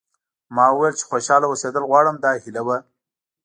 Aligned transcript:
ما 0.55 0.65
وویل 0.71 0.95
چې 0.99 1.07
خوشاله 1.09 1.45
اوسېدل 1.49 1.83
غواړم 1.89 2.15
دا 2.23 2.31
هیله 2.43 2.61
وه. 2.67 2.77